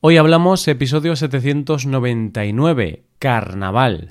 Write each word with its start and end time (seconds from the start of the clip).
Hoy 0.00 0.16
hablamos 0.16 0.68
episodio 0.68 1.16
799, 1.16 3.02
Carnaval. 3.18 4.08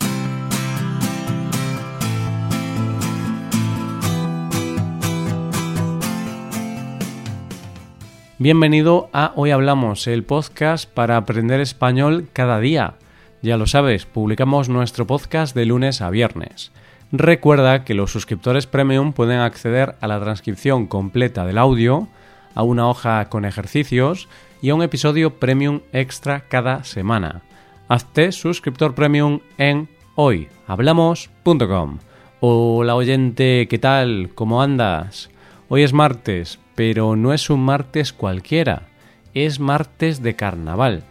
Bienvenido 8.37 9.09
a 9.13 9.31
Hoy 9.37 9.51
Hablamos, 9.51 10.07
el 10.07 10.25
podcast 10.25 10.91
para 10.91 11.15
aprender 11.15 11.61
español 11.61 12.27
cada 12.33 12.59
día. 12.59 12.95
Ya 13.41 13.55
lo 13.55 13.65
sabes, 13.65 14.05
publicamos 14.05 14.67
nuestro 14.67 15.07
podcast 15.07 15.55
de 15.55 15.67
lunes 15.67 16.01
a 16.01 16.09
viernes. 16.09 16.73
Recuerda 17.13 17.85
que 17.85 17.93
los 17.93 18.11
suscriptores 18.11 18.67
premium 18.67 19.13
pueden 19.13 19.39
acceder 19.39 19.95
a 20.01 20.07
la 20.07 20.19
transcripción 20.19 20.85
completa 20.87 21.45
del 21.45 21.57
audio, 21.57 22.09
a 22.55 22.63
una 22.63 22.89
hoja 22.89 23.29
con 23.29 23.45
ejercicios 23.45 24.27
y 24.61 24.69
a 24.69 24.75
un 24.75 24.81
episodio 24.81 25.39
premium 25.39 25.81
extra 25.93 26.47
cada 26.47 26.83
semana. 26.83 27.41
Hazte 27.87 28.31
suscriptor 28.31 28.95
premium 28.95 29.39
en 29.57 29.87
hoyhablamos.com. 30.15 31.99
Hola 32.39 32.95
oyente, 32.95 33.67
¿qué 33.69 33.79
tal? 33.79 34.31
¿Cómo 34.35 34.61
andas? 34.61 35.29
Hoy 35.69 35.83
es 35.83 35.93
martes, 35.93 36.59
pero 36.75 37.15
no 37.15 37.33
es 37.33 37.49
un 37.49 37.61
martes 37.61 38.13
cualquiera, 38.13 38.89
es 39.33 39.59
martes 39.59 40.21
de 40.21 40.35
carnaval. 40.35 41.03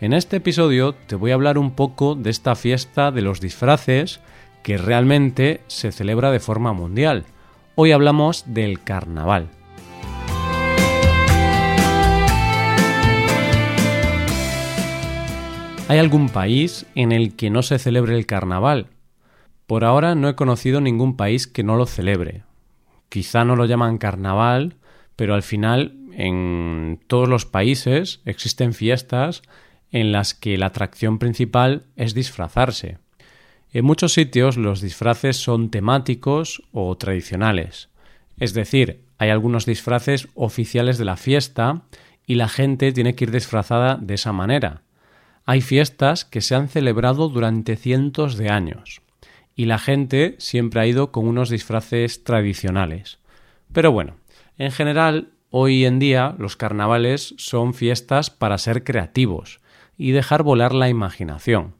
En 0.00 0.12
este 0.12 0.36
episodio 0.36 0.94
te 0.94 1.16
voy 1.16 1.30
a 1.30 1.34
hablar 1.34 1.58
un 1.58 1.70
poco 1.72 2.14
de 2.14 2.30
esta 2.30 2.54
fiesta 2.54 3.10
de 3.10 3.22
los 3.22 3.40
disfraces 3.40 4.20
que 4.62 4.78
realmente 4.78 5.60
se 5.66 5.92
celebra 5.92 6.30
de 6.30 6.40
forma 6.40 6.72
mundial. 6.72 7.24
Hoy 7.74 7.92
hablamos 7.92 8.44
del 8.46 8.82
carnaval. 8.82 9.48
¿Hay 15.88 15.98
algún 15.98 16.28
país 16.28 16.86
en 16.94 17.12
el 17.12 17.36
que 17.36 17.50
no 17.50 17.62
se 17.62 17.78
celebre 17.78 18.16
el 18.16 18.26
carnaval? 18.26 18.88
Por 19.66 19.84
ahora 19.84 20.14
no 20.14 20.28
he 20.28 20.34
conocido 20.34 20.80
ningún 20.80 21.16
país 21.16 21.46
que 21.46 21.62
no 21.62 21.76
lo 21.76 21.86
celebre. 21.86 22.42
Quizá 23.08 23.44
no 23.44 23.54
lo 23.54 23.66
llaman 23.66 23.98
carnaval 23.98 24.76
pero 25.16 25.34
al 25.34 25.42
final 25.42 25.96
en 26.12 27.00
todos 27.06 27.28
los 27.28 27.46
países 27.46 28.20
existen 28.24 28.72
fiestas 28.72 29.42
en 29.90 30.12
las 30.12 30.34
que 30.34 30.58
la 30.58 30.66
atracción 30.66 31.18
principal 31.18 31.84
es 31.96 32.14
disfrazarse. 32.14 32.98
En 33.72 33.84
muchos 33.84 34.12
sitios 34.12 34.56
los 34.56 34.80
disfraces 34.80 35.36
son 35.36 35.70
temáticos 35.70 36.62
o 36.72 36.96
tradicionales, 36.96 37.90
es 38.38 38.54
decir, 38.54 39.04
hay 39.18 39.30
algunos 39.30 39.66
disfraces 39.66 40.28
oficiales 40.34 40.98
de 40.98 41.04
la 41.04 41.16
fiesta 41.16 41.82
y 42.26 42.34
la 42.34 42.48
gente 42.48 42.92
tiene 42.92 43.14
que 43.14 43.24
ir 43.24 43.30
disfrazada 43.30 43.96
de 43.96 44.14
esa 44.14 44.32
manera. 44.32 44.83
Hay 45.46 45.60
fiestas 45.60 46.24
que 46.24 46.40
se 46.40 46.54
han 46.54 46.68
celebrado 46.68 47.28
durante 47.28 47.76
cientos 47.76 48.36
de 48.36 48.48
años 48.48 49.02
y 49.54 49.66
la 49.66 49.78
gente 49.78 50.36
siempre 50.38 50.80
ha 50.80 50.86
ido 50.86 51.12
con 51.12 51.28
unos 51.28 51.50
disfraces 51.50 52.24
tradicionales. 52.24 53.18
Pero 53.72 53.92
bueno, 53.92 54.14
en 54.56 54.72
general, 54.72 55.32
hoy 55.50 55.84
en 55.84 55.98
día 55.98 56.34
los 56.38 56.56
carnavales 56.56 57.34
son 57.36 57.74
fiestas 57.74 58.30
para 58.30 58.58
ser 58.58 58.84
creativos 58.84 59.60
y 59.98 60.12
dejar 60.12 60.42
volar 60.42 60.74
la 60.74 60.88
imaginación. 60.88 61.74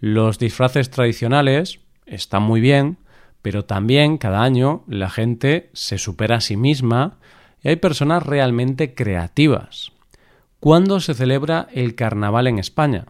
Los 0.00 0.38
disfraces 0.38 0.90
tradicionales 0.90 1.80
están 2.06 2.42
muy 2.42 2.60
bien, 2.60 2.98
pero 3.40 3.64
también 3.64 4.18
cada 4.18 4.42
año 4.42 4.82
la 4.88 5.10
gente 5.10 5.70
se 5.72 5.98
supera 5.98 6.36
a 6.36 6.40
sí 6.40 6.56
misma 6.56 7.18
y 7.62 7.68
hay 7.68 7.76
personas 7.76 8.24
realmente 8.24 8.94
creativas. 8.94 9.92
¿Cuándo 10.60 11.00
se 11.00 11.14
celebra 11.14 11.68
el 11.72 11.94
carnaval 11.94 12.46
en 12.46 12.58
España? 12.58 13.06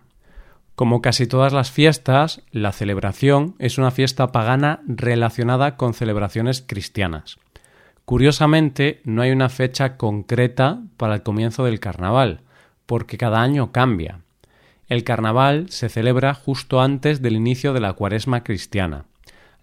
Como 0.75 1.01
casi 1.01 1.27
todas 1.27 1.53
las 1.53 1.71
fiestas, 1.71 2.43
la 2.51 2.73
celebración 2.73 3.55
es 3.59 3.79
una 3.79 3.91
fiesta 3.91 4.33
pagana 4.33 4.81
relacionada 4.87 5.77
con 5.77 5.95
celebraciones 5.95 6.62
cristianas. 6.67 7.39
Curiosamente, 8.05 9.01
no 9.05 9.23
hay 9.23 9.31
una 9.31 9.49
fecha 9.49 9.97
concreta 9.97 10.83
para 10.97 11.15
el 11.15 11.23
comienzo 11.23 11.65
del 11.65 11.81
carnaval, 11.81 12.43
porque 12.85 13.17
cada 13.17 13.41
año 13.41 13.73
cambia. 13.73 14.21
El 14.89 15.03
carnaval 15.03 15.71
se 15.71 15.89
celebra 15.89 16.35
justo 16.35 16.81
antes 16.81 17.23
del 17.23 17.37
inicio 17.37 17.73
de 17.73 17.81
la 17.81 17.95
cuaresma 17.95 18.45
cristiana. 18.45 19.06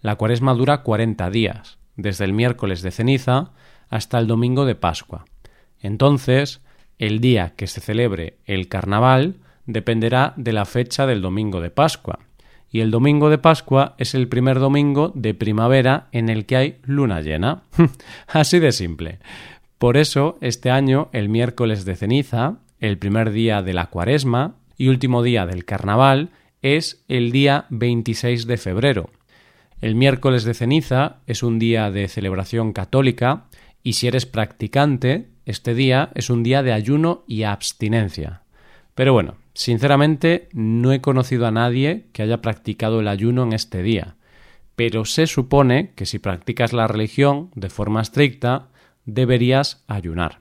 La 0.00 0.16
cuaresma 0.16 0.54
dura 0.54 0.82
40 0.82 1.30
días, 1.30 1.78
desde 1.96 2.24
el 2.24 2.32
miércoles 2.32 2.82
de 2.82 2.90
ceniza 2.90 3.52
hasta 3.88 4.18
el 4.18 4.26
domingo 4.26 4.64
de 4.64 4.74
Pascua. 4.74 5.26
Entonces, 5.80 6.63
el 6.98 7.20
día 7.20 7.54
que 7.56 7.66
se 7.66 7.80
celebre 7.80 8.38
el 8.44 8.68
carnaval 8.68 9.36
dependerá 9.66 10.34
de 10.36 10.52
la 10.52 10.64
fecha 10.64 11.06
del 11.06 11.22
domingo 11.22 11.60
de 11.60 11.70
Pascua, 11.70 12.18
y 12.74 12.80
el 12.80 12.90
domingo 12.90 13.30
de 13.30 13.38
Pascua 13.38 13.94
es 13.98 14.16
el 14.16 14.26
primer 14.26 14.58
domingo 14.58 15.12
de 15.14 15.32
primavera 15.32 16.08
en 16.10 16.28
el 16.28 16.44
que 16.44 16.56
hay 16.56 16.78
luna 16.82 17.20
llena. 17.20 17.62
Así 18.26 18.58
de 18.58 18.72
simple. 18.72 19.20
Por 19.78 19.96
eso, 19.96 20.38
este 20.40 20.72
año, 20.72 21.08
el 21.12 21.28
miércoles 21.28 21.84
de 21.84 21.94
ceniza, 21.94 22.56
el 22.80 22.98
primer 22.98 23.30
día 23.30 23.62
de 23.62 23.74
la 23.74 23.86
cuaresma 23.90 24.56
y 24.76 24.88
último 24.88 25.22
día 25.22 25.46
del 25.46 25.64
carnaval, 25.64 26.30
es 26.62 27.04
el 27.06 27.30
día 27.30 27.66
26 27.70 28.48
de 28.48 28.56
febrero. 28.56 29.10
El 29.80 29.94
miércoles 29.94 30.42
de 30.42 30.54
ceniza 30.54 31.18
es 31.28 31.44
un 31.44 31.60
día 31.60 31.92
de 31.92 32.08
celebración 32.08 32.72
católica 32.72 33.44
y 33.84 33.92
si 33.92 34.08
eres 34.08 34.26
practicante, 34.26 35.28
este 35.46 35.74
día 35.74 36.10
es 36.14 36.30
un 36.30 36.42
día 36.42 36.62
de 36.62 36.72
ayuno 36.72 37.24
y 37.26 37.42
abstinencia. 37.42 38.42
Pero 38.94 39.12
bueno, 39.12 39.36
Sinceramente, 39.54 40.48
no 40.52 40.92
he 40.92 41.00
conocido 41.00 41.46
a 41.46 41.52
nadie 41.52 42.06
que 42.12 42.22
haya 42.22 42.42
practicado 42.42 43.00
el 43.00 43.08
ayuno 43.08 43.44
en 43.44 43.52
este 43.52 43.84
día, 43.84 44.16
pero 44.74 45.04
se 45.04 45.28
supone 45.28 45.92
que 45.94 46.06
si 46.06 46.18
practicas 46.18 46.72
la 46.72 46.88
religión 46.88 47.50
de 47.54 47.70
forma 47.70 48.02
estricta, 48.02 48.68
deberías 49.04 49.84
ayunar. 49.86 50.40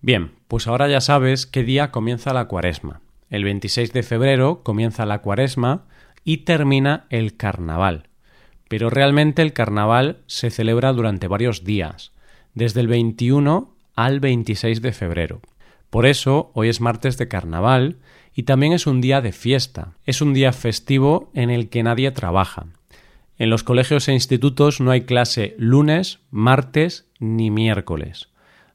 Bien, 0.00 0.32
pues 0.48 0.66
ahora 0.66 0.88
ya 0.88 1.02
sabes 1.02 1.46
qué 1.46 1.62
día 1.62 1.90
comienza 1.90 2.32
la 2.32 2.46
cuaresma. 2.46 3.02
El 3.28 3.44
26 3.44 3.92
de 3.92 4.02
febrero 4.02 4.62
comienza 4.62 5.04
la 5.04 5.20
cuaresma 5.20 5.84
y 6.24 6.38
termina 6.38 7.06
el 7.10 7.36
carnaval. 7.36 8.08
Pero 8.70 8.88
realmente 8.88 9.42
el 9.42 9.52
carnaval 9.52 10.22
se 10.26 10.48
celebra 10.50 10.94
durante 10.94 11.28
varios 11.28 11.64
días, 11.64 12.12
desde 12.54 12.80
el 12.80 12.88
21 12.88 13.74
al 13.98 14.20
26 14.20 14.80
de 14.80 14.92
febrero. 14.92 15.40
Por 15.90 16.06
eso 16.06 16.52
hoy 16.54 16.68
es 16.68 16.80
martes 16.80 17.18
de 17.18 17.26
carnaval 17.26 17.96
y 18.32 18.44
también 18.44 18.72
es 18.72 18.86
un 18.86 19.00
día 19.00 19.20
de 19.20 19.32
fiesta, 19.32 19.94
es 20.06 20.22
un 20.22 20.34
día 20.34 20.52
festivo 20.52 21.32
en 21.34 21.50
el 21.50 21.68
que 21.68 21.82
nadie 21.82 22.12
trabaja. 22.12 22.66
En 23.38 23.50
los 23.50 23.64
colegios 23.64 24.06
e 24.06 24.12
institutos 24.12 24.80
no 24.80 24.92
hay 24.92 25.00
clase 25.00 25.56
lunes, 25.58 26.20
martes 26.30 27.08
ni 27.18 27.50
miércoles. 27.50 28.28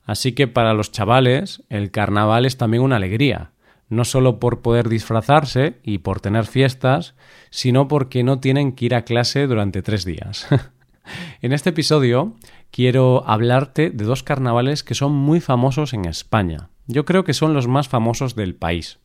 Así 0.04 0.34
que 0.34 0.50
para 0.50 0.74
los 0.74 0.92
chavales 0.92 1.64
el 1.70 1.90
carnaval 1.90 2.46
es 2.46 2.58
también 2.58 2.84
una 2.84 2.98
alegría, 2.98 3.52
no 3.88 4.04
solo 4.04 4.42
por 4.42 4.62
poder 4.62 4.90
disfrazarse 4.90 5.78
y 5.84 6.00
por 6.00 6.20
tener 6.20 6.48
fiestas, 6.48 7.16
sino 7.50 7.88
porque 7.88 8.24
no 8.24 8.42
tienen 8.42 8.74
que 8.74 8.88
ir 8.88 8.96
a 8.96 9.06
clase 9.06 9.48
durante 9.48 9.82
tres 9.84 10.04
días. 10.04 10.48
en 11.42 11.54
este 11.54 11.70
episodio 11.70 12.36
quiero 12.74 13.24
hablarte 13.28 13.92
de 13.92 14.04
dos 14.04 14.24
carnavales 14.24 14.84
que 14.84 14.96
son 14.96 15.12
muy 15.12 15.40
famosos 15.42 15.94
en 15.94 16.06
España. 16.06 16.70
Yo 16.88 17.06
creo 17.06 17.24
que 17.24 17.36
son 17.36 17.54
los 17.54 17.68
más 17.68 17.88
famosos 17.88 18.34
del 18.34 18.56
país. 18.56 18.98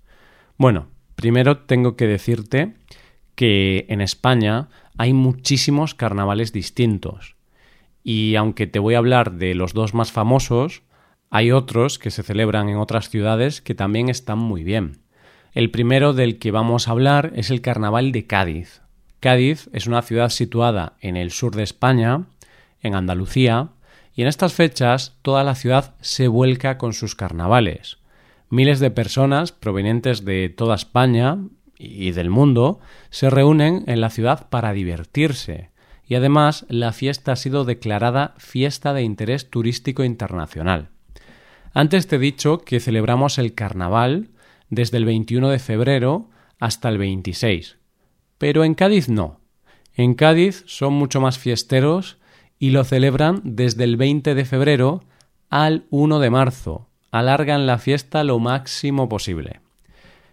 Bueno, 0.57 0.89
primero 1.17 1.59
tengo 1.59 1.95
que 1.95 2.07
decirte 2.07 2.77
que 3.35 3.85
en 3.91 4.01
España 4.01 4.71
hay 4.97 5.13
muchísimos 5.13 5.95
carnavales 5.95 6.55
distintos. 6.55 7.37
Y 8.03 8.37
aunque 8.37 8.67
te 8.67 8.79
voy 8.79 8.95
a 8.95 8.99
hablar 8.99 9.33
de 9.33 9.55
los 9.55 9.75
dos 9.75 9.93
más 9.93 10.13
famosos, 10.13 10.83
hay 11.29 11.53
otros 11.53 11.99
que 11.99 12.11
se 12.11 12.23
celebran 12.23 12.71
en 12.71 12.79
otras 12.79 13.11
ciudades 13.11 13.61
que 13.61 13.75
también 13.75 14.09
están 14.09 14.39
muy 14.39 14.65
bien. 14.65 15.03
El 15.53 15.71
primero 15.71 16.15
del 16.15 16.39
que 16.39 16.53
vamos 16.53 16.89
a 16.89 16.93
hablar 16.93 17.33
es 17.37 17.51
el 17.51 17.61
Carnaval 17.61 18.13
de 18.13 18.27
Cádiz. 18.27 18.81
Cádiz 19.21 19.69
es 19.75 19.87
una 19.87 20.01
ciudad 20.01 20.31
situada 20.31 20.97
en 21.01 21.19
el 21.19 21.33
sur 21.33 21.55
de 21.55 21.65
España, 21.65 22.25
en 22.83 22.95
Andalucía, 22.95 23.71
y 24.15 24.23
en 24.23 24.29
estas 24.29 24.53
fechas 24.53 25.17
toda 25.23 25.45
la 25.45 25.55
ciudad 25.55 25.95
se 26.01 26.29
vuelca 26.29 26.79
con 26.79 26.93
sus 26.93 27.15
carnavales. 27.15 27.99
Miles 28.51 28.81
de 28.81 28.91
personas 28.91 29.53
provenientes 29.53 30.25
de 30.25 30.49
toda 30.49 30.75
España 30.75 31.39
y 31.79 32.11
del 32.11 32.31
mundo 32.31 32.81
se 33.11 33.31
reúnen 33.31 33.85
en 33.87 34.01
la 34.01 34.11
ciudad 34.11 34.49
para 34.49 34.73
divertirse, 34.73 35.71
y 36.07 36.15
además 36.15 36.67
la 36.69 36.93
fiesta 36.93 37.33
ha 37.33 37.37
sido 37.37 37.65
declarada 37.65 38.35
fiesta 38.39 38.95
de 38.95 39.03
interés 39.03 39.51
turístico 39.51 40.03
internacional. 40.03 40.89
Antes 41.73 42.09
te 42.09 42.17
he 42.17 42.19
dicho 42.19 42.59
que 42.59 42.81
celebramos 42.81 43.39
el 43.39 43.55
carnaval 43.55 44.31
desde 44.71 44.97
el 44.97 45.05
21 45.05 45.51
de 45.51 45.59
febrero 45.59 46.31
hasta 46.59 46.89
el 46.89 46.99
26. 46.99 47.77
Pero 48.39 48.65
en 48.65 48.75
Cádiz 48.75 49.09
no. 49.09 49.41
En 49.95 50.15
Cádiz 50.15 50.65
son 50.67 50.95
mucho 50.95 51.21
más 51.21 51.39
fiesteros 51.39 52.19
y 52.59 52.71
lo 52.71 52.85
celebran 52.85 53.41
desde 53.45 53.85
el 53.85 53.97
20 53.97 54.35
de 54.35 54.45
febrero 54.45 55.05
al 55.51 55.85
1 55.91 56.19
de 56.19 56.31
marzo, 56.31 56.89
alargan 57.11 57.67
la 57.67 57.79
fiesta 57.79 58.25
lo 58.25 58.39
máximo 58.39 59.09
posible. 59.09 59.61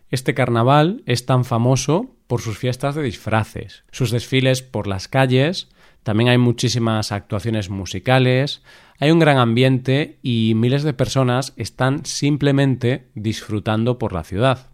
Este 0.10 0.34
carnaval 0.34 1.04
es 1.06 1.26
tan 1.26 1.46
famoso 1.46 2.12
por 2.28 2.42
sus 2.42 2.58
fiestas 2.58 2.96
de 2.96 3.04
disfraces, 3.04 3.84
sus 3.92 4.12
desfiles 4.12 4.62
por 4.62 4.88
las 4.88 5.08
calles, 5.08 5.70
también 6.04 6.30
hay 6.30 6.38
muchísimas 6.38 7.12
actuaciones 7.12 7.72
musicales, 7.72 8.62
hay 9.00 9.10
un 9.10 9.20
gran 9.20 9.40
ambiente 9.40 10.20
y 10.22 10.54
miles 10.56 10.84
de 10.84 10.94
personas 10.94 11.54
están 11.58 12.06
simplemente 12.06 13.08
disfrutando 13.16 13.98
por 13.98 14.14
la 14.14 14.24
ciudad. 14.24 14.68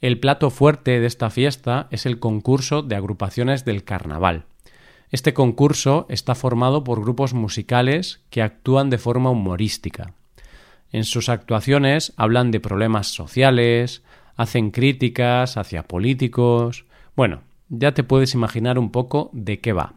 El 0.00 0.18
plato 0.18 0.48
fuerte 0.48 1.00
de 1.00 1.06
esta 1.06 1.28
fiesta 1.28 1.88
es 1.90 2.06
el 2.06 2.18
concurso 2.18 2.82
de 2.82 2.96
agrupaciones 2.96 3.64
del 3.64 3.84
carnaval. 3.84 4.46
Este 5.10 5.32
concurso 5.32 6.06
está 6.10 6.34
formado 6.34 6.84
por 6.84 7.00
grupos 7.00 7.32
musicales 7.32 8.20
que 8.30 8.42
actúan 8.42 8.90
de 8.90 8.98
forma 8.98 9.30
humorística. 9.30 10.12
En 10.92 11.04
sus 11.04 11.28
actuaciones 11.28 12.12
hablan 12.16 12.50
de 12.50 12.60
problemas 12.60 13.08
sociales, 13.08 14.02
hacen 14.36 14.70
críticas 14.70 15.56
hacia 15.56 15.82
políticos. 15.82 16.84
Bueno, 17.16 17.42
ya 17.68 17.92
te 17.92 18.04
puedes 18.04 18.34
imaginar 18.34 18.78
un 18.78 18.90
poco 18.90 19.30
de 19.32 19.60
qué 19.60 19.72
va. 19.72 19.94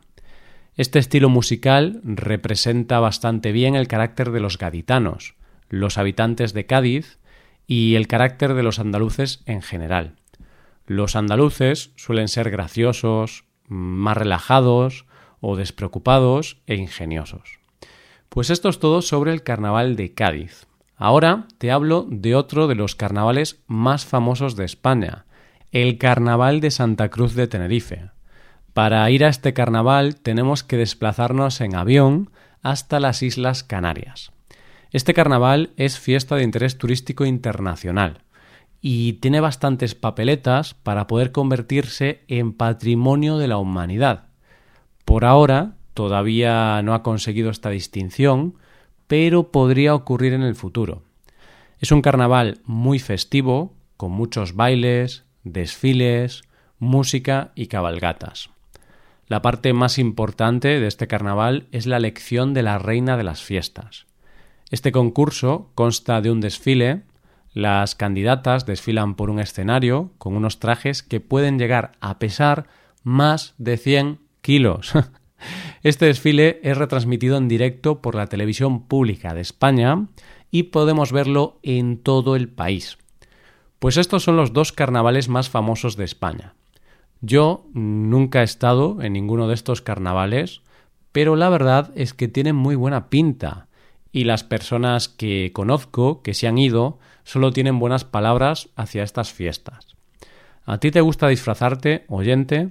Este 0.78 1.00
estilo 1.00 1.30
musical 1.30 2.00
representa 2.04 3.00
bastante 3.00 3.52
bien 3.52 3.76
el 3.76 3.88
carácter 3.88 4.32
de 4.32 4.40
los 4.40 4.58
gaditanos, 4.58 5.36
los 5.70 5.98
habitantes 5.98 6.54
de 6.54 6.66
Cádiz 6.66 7.20
y 7.68 7.96
el 7.96 8.08
carácter 8.08 8.54
de 8.54 8.64
los 8.64 8.80
andaluces 8.80 9.44
en 9.46 9.62
general. 9.62 10.16
Los 10.88 11.16
andaluces 11.16 11.92
suelen 11.96 12.28
ser 12.28 12.50
graciosos, 12.50 13.46
más 13.72 14.18
relajados 14.18 15.06
o 15.40 15.56
despreocupados 15.56 16.62
e 16.68 16.76
ingeniosos. 16.76 17.60
Pues 18.28 18.50
esto 18.50 18.70
es 18.70 18.80
todo 18.80 19.02
sobre 19.02 19.32
el 19.32 19.44
carnaval 19.44 19.96
de 19.96 20.14
Cádiz. 20.14 20.68
Ahora 20.98 21.48
te 21.58 21.72
hablo 21.72 22.06
de 22.10 22.36
otro 22.36 22.68
de 22.68 22.76
los 22.76 22.96
carnavales 22.96 23.64
más 23.68 24.06
famosos 24.06 24.56
de 24.56 24.66
España, 24.66 25.26
el 25.72 25.98
Carnaval 25.98 26.60
de 26.60 26.70
Santa 26.70 27.10
Cruz 27.10 27.34
de 27.34 27.48
Tenerife. 27.48 28.10
Para 28.74 29.10
ir 29.10 29.24
a 29.24 29.30
este 29.30 29.54
carnaval 29.54 30.18
tenemos 30.18 30.64
que 30.64 30.78
desplazarnos 30.78 31.62
en 31.62 31.76
avión 31.76 32.30
hasta 32.62 33.00
las 33.00 33.24
Islas 33.24 33.64
Canarias. 33.64 34.32
Este 34.92 35.14
carnaval 35.14 35.72
es 35.78 35.98
fiesta 35.98 36.36
de 36.36 36.44
interés 36.44 36.78
turístico 36.78 37.26
internacional 37.26 38.22
y 38.82 39.14
tiene 39.14 39.40
bastantes 39.40 39.94
papeletas 39.94 40.74
para 40.74 41.08
poder 41.08 41.32
convertirse 41.32 42.24
en 42.28 42.54
patrimonio 42.54 43.38
de 43.38 43.48
la 43.48 43.58
humanidad. 43.58 44.26
Por 45.06 45.24
ahora 45.24 45.76
todavía 45.94 46.82
no 46.82 46.94
ha 46.94 47.04
conseguido 47.04 47.52
esta 47.52 47.70
distinción, 47.70 48.56
pero 49.08 49.52
podría 49.52 49.94
ocurrir 49.94 50.34
en 50.34 50.42
el 50.42 50.56
futuro. 50.56 51.04
Es 51.80 51.92
un 51.92 52.02
carnaval 52.02 52.60
muy 52.66 52.98
festivo, 52.98 53.74
con 53.98 54.12
muchos 54.12 54.56
bailes, 54.56 55.26
desfiles, 55.44 56.44
música 56.80 57.52
y 57.56 57.68
cabalgatas. 57.68 58.50
La 59.28 59.42
parte 59.42 59.74
más 59.74 59.98
importante 59.98 60.80
de 60.80 60.88
este 60.88 61.08
carnaval 61.08 61.68
es 61.72 61.86
la 61.86 61.98
elección 61.98 62.54
de 62.54 62.64
la 62.64 62.80
reina 62.80 63.16
de 63.16 63.24
las 63.24 63.42
fiestas. 63.42 64.08
Este 64.72 64.92
concurso 64.92 65.70
consta 65.76 66.22
de 66.22 66.32
un 66.32 66.42
desfile, 66.42 67.04
las 67.54 67.96
candidatas 67.96 68.66
desfilan 68.66 69.16
por 69.16 69.30
un 69.30 69.40
escenario 69.40 70.12
con 70.18 70.36
unos 70.36 70.60
trajes 70.60 71.04
que 71.04 71.20
pueden 71.20 71.60
llegar 71.60 71.94
a 72.00 72.18
pesar 72.18 72.68
más 73.04 73.54
de 73.58 73.78
100 73.78 74.20
kilos. 74.42 74.94
Este 75.82 76.06
desfile 76.06 76.60
es 76.62 76.78
retransmitido 76.78 77.36
en 77.38 77.48
directo 77.48 78.00
por 78.00 78.14
la 78.14 78.28
televisión 78.28 78.84
pública 78.84 79.34
de 79.34 79.42
España 79.42 80.06
y 80.52 80.64
podemos 80.64 81.12
verlo 81.12 81.58
en 81.64 81.98
todo 81.98 82.36
el 82.36 82.48
país. 82.48 83.00
Pues 83.80 83.98
estos 83.98 84.24
son 84.24 84.36
los 84.36 84.54
dos 84.54 84.72
carnavales 84.72 85.30
más 85.30 85.50
famosos 85.50 85.96
de 85.96 86.04
España. 86.04 86.54
Yo 87.22 87.66
nunca 87.74 88.42
he 88.42 88.44
estado 88.44 89.02
en 89.02 89.14
ninguno 89.14 89.48
de 89.48 89.56
estos 89.56 89.82
carnavales, 89.82 90.62
pero 91.12 91.36
la 91.36 91.50
verdad 91.50 91.92
es 91.96 92.14
que 92.14 92.28
tienen 92.28 92.56
muy 92.56 92.76
buena 92.76 93.10
pinta 93.10 93.68
y 94.12 94.26
las 94.26 94.44
personas 94.44 95.10
que 95.10 95.52
conozco 95.54 96.22
que 96.22 96.34
se 96.34 96.48
han 96.48 96.58
ido 96.58 97.00
solo 97.24 97.52
tienen 97.52 97.80
buenas 97.80 98.04
palabras 98.04 98.70
hacia 98.76 99.04
estas 99.04 99.32
fiestas. 99.32 99.96
¿A 100.66 100.80
ti 100.80 100.92
te 100.92 101.02
gusta 101.02 101.28
disfrazarte, 101.28 102.06
oyente? 102.08 102.70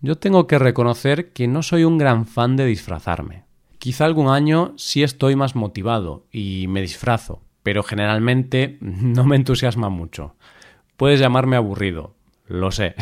Yo 0.00 0.16
tengo 0.16 0.46
que 0.46 0.58
reconocer 0.58 1.32
que 1.32 1.48
no 1.48 1.62
soy 1.62 1.84
un 1.84 1.98
gran 1.98 2.26
fan 2.26 2.56
de 2.56 2.66
disfrazarme. 2.66 3.44
Quizá 3.78 4.04
algún 4.04 4.28
año 4.28 4.74
sí 4.76 5.02
estoy 5.02 5.36
más 5.36 5.54
motivado 5.54 6.26
y 6.32 6.66
me 6.68 6.80
disfrazo, 6.80 7.42
pero 7.62 7.82
generalmente 7.82 8.78
no 8.80 9.24
me 9.24 9.36
entusiasma 9.36 9.88
mucho. 9.88 10.34
Puedes 10.96 11.20
llamarme 11.20 11.56
aburrido, 11.56 12.14
lo 12.46 12.70
sé. 12.70 12.94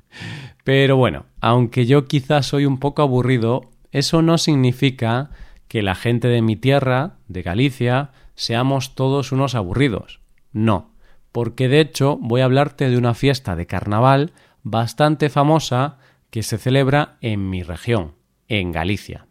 pero 0.64 0.96
bueno, 0.96 1.26
aunque 1.40 1.86
yo 1.86 2.06
quizás 2.06 2.46
soy 2.46 2.66
un 2.66 2.78
poco 2.78 3.02
aburrido, 3.02 3.70
eso 3.92 4.22
no 4.22 4.38
significa 4.38 5.30
que 5.70 5.82
la 5.82 5.94
gente 5.94 6.26
de 6.26 6.42
mi 6.42 6.56
tierra, 6.56 7.18
de 7.28 7.42
Galicia, 7.42 8.10
seamos 8.34 8.96
todos 8.96 9.30
unos 9.30 9.54
aburridos. 9.54 10.18
No, 10.52 10.90
porque 11.30 11.68
de 11.68 11.78
hecho 11.78 12.18
voy 12.20 12.40
a 12.40 12.46
hablarte 12.46 12.90
de 12.90 12.98
una 12.98 13.14
fiesta 13.14 13.54
de 13.54 13.68
carnaval 13.68 14.32
bastante 14.64 15.30
famosa 15.30 15.98
que 16.30 16.42
se 16.42 16.58
celebra 16.58 17.18
en 17.20 17.48
mi 17.48 17.62
región, 17.62 18.14
en 18.48 18.72
Galicia. 18.72 19.28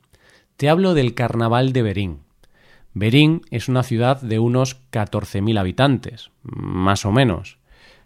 Te 0.55 0.69
hablo 0.69 0.93
del 0.93 1.13
Carnaval 1.13 1.73
de 1.73 1.81
Berín. 1.81 2.19
Berín 2.93 3.41
es 3.51 3.67
una 3.67 3.83
ciudad 3.83 4.21
de 4.21 4.39
unos 4.39 4.77
14.000 4.93 5.59
habitantes, 5.59 6.31
más 6.43 7.05
o 7.05 7.11
menos. 7.11 7.57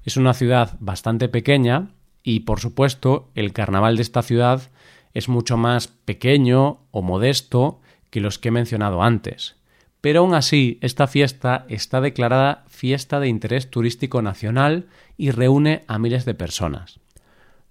Es 0.05 0.17
una 0.17 0.33
ciudad 0.33 0.75
bastante 0.79 1.29
pequeña 1.29 1.89
y, 2.23 2.39
por 2.39 2.59
supuesto, 2.59 3.29
el 3.35 3.53
carnaval 3.53 3.95
de 3.95 4.01
esta 4.01 4.23
ciudad 4.23 4.71
es 5.13 5.29
mucho 5.29 5.55
más 5.55 5.87
pequeño 5.87 6.79
o 6.89 7.03
modesto 7.03 7.79
que 8.13 8.21
los 8.21 8.37
que 8.37 8.49
he 8.49 8.51
mencionado 8.51 9.01
antes. 9.01 9.55
Pero 9.99 10.19
aún 10.19 10.35
así, 10.35 10.77
esta 10.81 11.07
fiesta 11.07 11.65
está 11.67 11.99
declarada 11.99 12.63
fiesta 12.67 13.19
de 13.19 13.27
interés 13.27 13.71
turístico 13.71 14.21
nacional 14.21 14.85
y 15.17 15.31
reúne 15.31 15.83
a 15.87 15.97
miles 15.97 16.23
de 16.23 16.35
personas. 16.35 16.99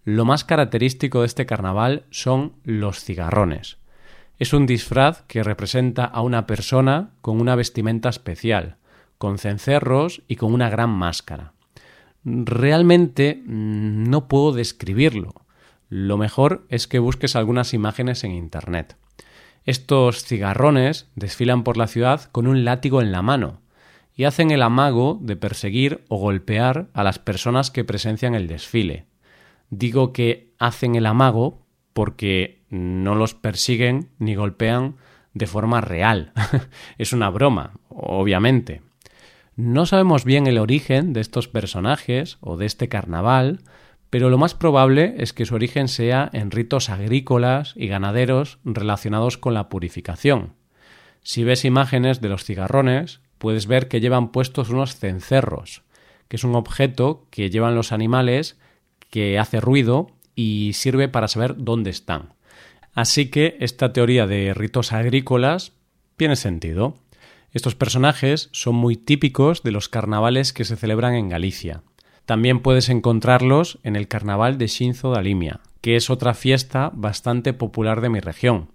Lo 0.04 0.24
más 0.24 0.42
característico 0.42 1.20
de 1.20 1.26
este 1.26 1.46
carnaval 1.46 2.06
son 2.10 2.54
los 2.64 3.04
cigarrones. 3.04 3.76
Es 4.40 4.52
un 4.52 4.66
disfraz 4.66 5.22
que 5.28 5.44
representa 5.44 6.06
a 6.06 6.22
una 6.22 6.44
persona 6.44 7.10
con 7.20 7.40
una 7.40 7.54
vestimenta 7.54 8.08
especial, 8.08 8.78
con 9.18 9.38
cencerros 9.38 10.22
y 10.26 10.34
con 10.34 10.52
una 10.52 10.68
gran 10.70 10.90
máscara. 10.90 11.52
Realmente 12.24 13.44
mm, 13.46 14.10
no 14.10 14.26
puedo 14.26 14.50
describirlo. 14.50 15.34
Lo 15.88 16.16
mejor 16.16 16.66
es 16.68 16.88
que 16.88 16.98
busques 16.98 17.36
algunas 17.36 17.74
imágenes 17.74 18.24
en 18.24 18.32
Internet. 18.32 18.96
Estos 19.64 20.24
cigarrones 20.24 21.08
desfilan 21.14 21.62
por 21.62 21.76
la 21.76 21.86
ciudad 21.86 22.24
con 22.32 22.46
un 22.46 22.64
látigo 22.64 23.00
en 23.00 23.12
la 23.12 23.22
mano 23.22 23.60
y 24.14 24.24
hacen 24.24 24.50
el 24.50 24.62
amago 24.62 25.18
de 25.22 25.36
perseguir 25.36 26.04
o 26.08 26.18
golpear 26.18 26.88
a 26.92 27.04
las 27.04 27.18
personas 27.18 27.70
que 27.70 27.84
presencian 27.84 28.34
el 28.34 28.48
desfile. 28.48 29.06
Digo 29.70 30.12
que 30.12 30.52
hacen 30.58 30.96
el 30.96 31.06
amago 31.06 31.62
porque 31.92 32.62
no 32.68 33.14
los 33.14 33.34
persiguen 33.34 34.10
ni 34.18 34.34
golpean 34.34 34.96
de 35.34 35.46
forma 35.46 35.80
real. 35.80 36.32
es 36.98 37.12
una 37.12 37.30
broma, 37.30 37.72
obviamente. 37.88 38.82
No 39.56 39.86
sabemos 39.86 40.24
bien 40.24 40.46
el 40.46 40.58
origen 40.58 41.12
de 41.12 41.20
estos 41.20 41.48
personajes 41.48 42.38
o 42.40 42.56
de 42.56 42.66
este 42.66 42.88
carnaval, 42.88 43.60
pero 44.12 44.28
lo 44.28 44.36
más 44.36 44.52
probable 44.52 45.14
es 45.16 45.32
que 45.32 45.46
su 45.46 45.54
origen 45.54 45.88
sea 45.88 46.28
en 46.34 46.50
ritos 46.50 46.90
agrícolas 46.90 47.72
y 47.76 47.86
ganaderos 47.86 48.58
relacionados 48.62 49.38
con 49.38 49.54
la 49.54 49.70
purificación. 49.70 50.52
Si 51.22 51.44
ves 51.44 51.64
imágenes 51.64 52.20
de 52.20 52.28
los 52.28 52.44
cigarrones, 52.44 53.20
puedes 53.38 53.66
ver 53.66 53.88
que 53.88 54.00
llevan 54.02 54.30
puestos 54.30 54.68
unos 54.68 54.96
cencerros, 54.96 55.80
que 56.28 56.36
es 56.36 56.44
un 56.44 56.56
objeto 56.56 57.26
que 57.30 57.48
llevan 57.48 57.74
los 57.74 57.90
animales 57.90 58.58
que 59.08 59.38
hace 59.38 59.62
ruido 59.62 60.10
y 60.34 60.72
sirve 60.74 61.08
para 61.08 61.26
saber 61.26 61.54
dónde 61.56 61.88
están. 61.88 62.34
Así 62.92 63.30
que 63.30 63.56
esta 63.60 63.94
teoría 63.94 64.26
de 64.26 64.52
ritos 64.52 64.92
agrícolas 64.92 65.72
tiene 66.18 66.36
sentido. 66.36 66.98
Estos 67.50 67.76
personajes 67.76 68.50
son 68.52 68.74
muy 68.74 68.94
típicos 68.96 69.62
de 69.62 69.70
los 69.70 69.88
carnavales 69.88 70.52
que 70.52 70.66
se 70.66 70.76
celebran 70.76 71.14
en 71.14 71.30
Galicia. 71.30 71.82
También 72.26 72.60
puedes 72.60 72.88
encontrarlos 72.88 73.78
en 73.82 73.96
el 73.96 74.08
carnaval 74.08 74.58
de 74.58 74.68
Shinzo 74.68 75.10
da 75.10 75.22
Limia, 75.22 75.60
que 75.80 75.96
es 75.96 76.10
otra 76.10 76.34
fiesta 76.34 76.90
bastante 76.94 77.52
popular 77.52 78.00
de 78.00 78.08
mi 78.08 78.20
región. 78.20 78.68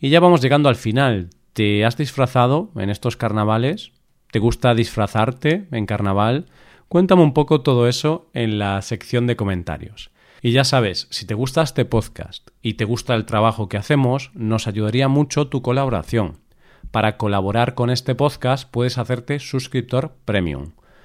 Y 0.00 0.10
ya 0.10 0.20
vamos 0.20 0.40
llegando 0.40 0.68
al 0.68 0.76
final. 0.76 1.30
¿Te 1.52 1.84
has 1.84 1.96
disfrazado 1.96 2.70
en 2.76 2.90
estos 2.90 3.16
carnavales? 3.16 3.92
¿Te 4.30 4.38
gusta 4.38 4.74
disfrazarte 4.74 5.66
en 5.70 5.86
carnaval? 5.86 6.46
Cuéntame 6.88 7.22
un 7.22 7.32
poco 7.32 7.62
todo 7.62 7.88
eso 7.88 8.28
en 8.34 8.58
la 8.58 8.80
sección 8.82 9.26
de 9.26 9.36
comentarios. 9.36 10.10
Y 10.42 10.52
ya 10.52 10.64
sabes, 10.64 11.06
si 11.10 11.24
te 11.24 11.34
gusta 11.34 11.62
este 11.62 11.84
podcast 11.84 12.48
y 12.60 12.74
te 12.74 12.84
gusta 12.84 13.14
el 13.14 13.26
trabajo 13.26 13.68
que 13.68 13.76
hacemos, 13.76 14.30
nos 14.34 14.66
ayudaría 14.66 15.08
mucho 15.08 15.46
tu 15.46 15.62
colaboración. 15.62 16.38
Para 16.90 17.16
colaborar 17.16 17.74
con 17.74 17.88
este 17.90 18.14
podcast 18.14 18.68
puedes 18.70 18.98
hacerte 18.98 19.38
suscriptor 19.38 20.16
premium. 20.24 20.72